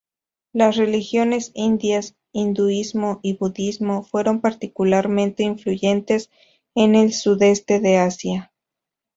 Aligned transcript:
Las 0.51 0.77
religiones 0.77 1.51
indias, 1.53 2.15
hinduismo 2.31 3.19
y 3.21 3.37
budismo, 3.37 4.01
fueron 4.01 4.41
particularmente 4.41 5.43
influyentes 5.43 6.31
en 6.73 6.95
el 6.95 7.13
sudeste 7.13 7.79
de 7.79 7.97
Asia. 7.99 8.51